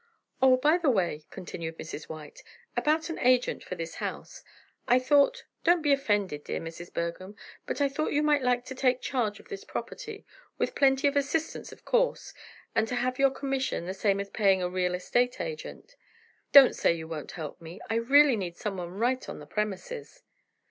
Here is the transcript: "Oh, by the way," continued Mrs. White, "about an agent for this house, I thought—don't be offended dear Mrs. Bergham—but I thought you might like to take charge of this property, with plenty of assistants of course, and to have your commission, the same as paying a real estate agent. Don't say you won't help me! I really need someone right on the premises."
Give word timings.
"Oh, 0.41 0.57
by 0.57 0.79
the 0.79 0.89
way," 0.89 1.27
continued 1.29 1.77
Mrs. 1.77 2.09
White, 2.09 2.41
"about 2.75 3.11
an 3.11 3.19
agent 3.19 3.63
for 3.63 3.75
this 3.75 3.93
house, 3.97 4.43
I 4.87 4.97
thought—don't 4.97 5.83
be 5.83 5.91
offended 5.93 6.43
dear 6.43 6.59
Mrs. 6.59 6.91
Bergham—but 6.91 7.79
I 7.79 7.87
thought 7.87 8.11
you 8.11 8.23
might 8.23 8.41
like 8.41 8.65
to 8.65 8.73
take 8.73 9.01
charge 9.01 9.39
of 9.39 9.49
this 9.49 9.63
property, 9.63 10.25
with 10.57 10.73
plenty 10.73 11.07
of 11.07 11.15
assistants 11.15 11.71
of 11.71 11.85
course, 11.85 12.33
and 12.73 12.87
to 12.87 12.95
have 12.95 13.19
your 13.19 13.29
commission, 13.29 13.85
the 13.85 13.93
same 13.93 14.19
as 14.19 14.31
paying 14.31 14.59
a 14.63 14.67
real 14.71 14.95
estate 14.95 15.39
agent. 15.39 15.95
Don't 16.51 16.75
say 16.75 16.93
you 16.93 17.07
won't 17.07 17.33
help 17.33 17.61
me! 17.61 17.79
I 17.87 17.93
really 17.97 18.35
need 18.35 18.57
someone 18.57 18.95
right 18.97 19.29
on 19.29 19.37
the 19.37 19.45
premises." 19.45 20.23